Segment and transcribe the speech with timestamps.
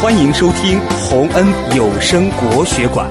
[0.00, 1.44] 欢迎收听洪恩
[1.76, 3.10] 有声国学馆。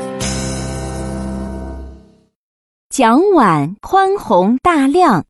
[2.90, 5.25] 蒋琬宽宏大量。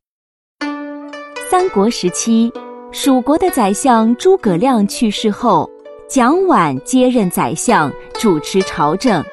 [1.50, 2.52] 三国时期，
[2.92, 5.68] 蜀国的宰相诸葛亮去世后，
[6.08, 9.24] 蒋琬接任宰相，主持朝政。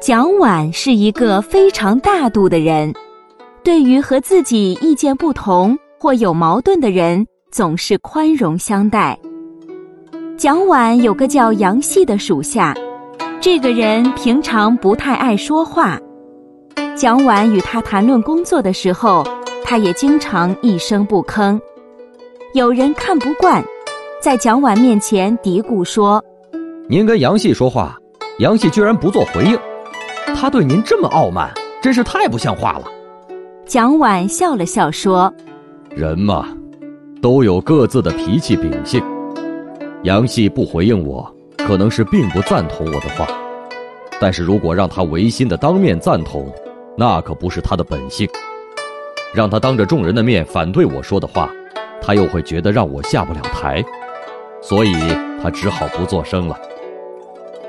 [0.00, 2.94] 蒋琬是一个非常大度的人，
[3.64, 9.18] 对于和自己意见不同或有矛盾的人，总是宽容相待。
[10.36, 12.74] 蒋琬有个叫杨戏的属下，
[13.40, 15.98] 这个人平常不太爱说话。
[16.96, 19.24] 蒋琬与他谈论工作的时候，
[19.62, 21.58] 他也经常一声不吭。
[22.52, 23.62] 有人看不惯，
[24.20, 26.22] 在蒋琬面前嘀咕说
[26.88, 27.96] ：“您跟杨戏说话，
[28.38, 29.56] 杨戏居然不做回应，
[30.34, 31.48] 他对您这么傲慢，
[31.80, 32.84] 真是太不像话了。”
[33.66, 35.32] 蒋琬笑了笑说
[35.94, 36.48] ：“人嘛，
[37.22, 39.00] 都有各自的脾气秉性。”
[40.04, 43.26] 杨戏不回应我，可能是并不赞同我的话，
[44.20, 46.52] 但是如果让他违心的当面赞同，
[46.94, 48.28] 那可不是他的本性。
[49.32, 51.50] 让他当着众人的面反对我说的话，
[52.02, 53.82] 他又会觉得让我下不了台，
[54.60, 54.92] 所以
[55.42, 56.60] 他只好不作声了。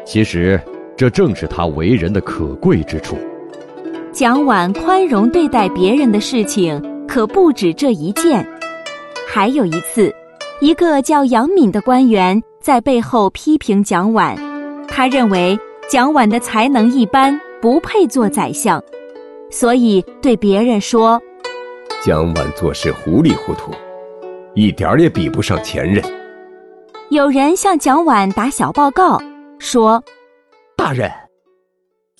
[0.03, 0.59] 其实，
[0.97, 3.17] 这正是他为人的可贵之处。
[4.11, 8.45] 蒋琬宽容对待别人的事情可不止这一件，
[9.25, 10.13] 还有一次。
[10.61, 14.37] 一个叫杨敏的官员在背后批评蒋琬，
[14.87, 18.81] 他认为蒋琬的才能一般，不配做宰相，
[19.51, 21.21] 所以对别人说
[22.01, 23.71] ：“蒋琬做事糊里糊涂，
[24.53, 26.01] 一点儿也比不上前任。”
[27.09, 29.21] 有人向蒋琬打小报告，
[29.59, 30.01] 说
[30.77, 31.11] ：“大人，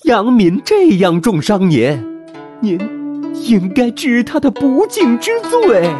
[0.04, 2.22] 杨敏这样重伤您，
[2.60, 2.78] 您
[3.32, 5.90] 应该治他的不敬之罪。”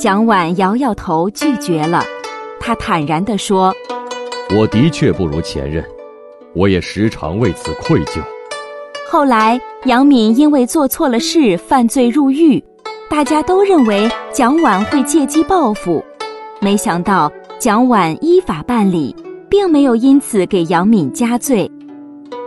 [0.00, 2.02] 蒋琬摇摇头拒绝了，
[2.58, 3.70] 他坦然地说
[4.56, 5.84] ：“我的确不如前任，
[6.54, 8.18] 我也时常为此愧疚。”
[9.12, 12.64] 后来杨敏因为做错了事犯罪入狱，
[13.10, 16.02] 大家都认为蒋琬会借机报复，
[16.62, 19.14] 没想到蒋琬依法办理，
[19.50, 21.70] 并没有因此给杨敏加罪。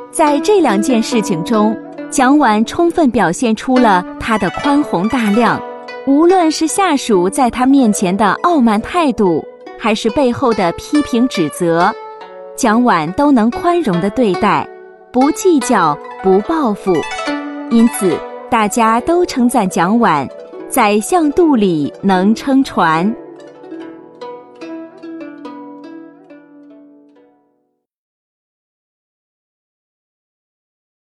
[0.09, 1.77] 在这两件事情中，
[2.09, 5.61] 蒋琬充分表现出了他的宽宏大量。
[6.05, 9.41] 无论是下属在他面前的傲慢态度，
[9.79, 11.93] 还是背后的批评指责，
[12.57, 14.67] 蒋琬都能宽容的对待，
[15.13, 16.93] 不计较，不报复。
[17.69, 18.17] 因此，
[18.49, 20.27] 大家都称赞蒋琬，
[20.67, 23.15] 宰相肚里能撑船。